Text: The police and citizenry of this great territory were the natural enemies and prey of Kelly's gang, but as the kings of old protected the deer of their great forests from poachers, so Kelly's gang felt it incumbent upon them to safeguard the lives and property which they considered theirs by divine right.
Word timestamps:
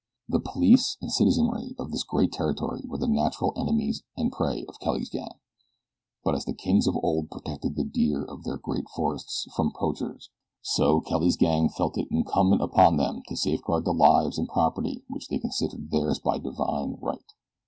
The 0.27 0.39
police 0.39 0.97
and 0.99 1.11
citizenry 1.11 1.75
of 1.77 1.91
this 1.91 2.01
great 2.03 2.31
territory 2.31 2.81
were 2.87 2.97
the 2.97 3.07
natural 3.07 3.53
enemies 3.55 4.01
and 4.17 4.31
prey 4.31 4.65
of 4.67 4.79
Kelly's 4.79 5.09
gang, 5.11 5.35
but 6.23 6.33
as 6.33 6.45
the 6.45 6.55
kings 6.55 6.87
of 6.87 6.97
old 7.03 7.29
protected 7.29 7.75
the 7.75 7.83
deer 7.83 8.23
of 8.23 8.43
their 8.43 8.57
great 8.57 8.89
forests 8.95 9.45
from 9.55 9.71
poachers, 9.71 10.31
so 10.63 11.01
Kelly's 11.01 11.37
gang 11.37 11.69
felt 11.69 11.99
it 11.99 12.07
incumbent 12.09 12.63
upon 12.63 12.97
them 12.97 13.21
to 13.27 13.35
safeguard 13.35 13.85
the 13.85 13.93
lives 13.93 14.39
and 14.39 14.49
property 14.49 15.03
which 15.07 15.27
they 15.27 15.37
considered 15.37 15.91
theirs 15.91 16.17
by 16.17 16.39
divine 16.39 16.97
right. 16.99 17.33